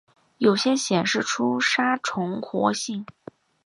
[0.39, 3.05] 有些显示出具杀虫活性。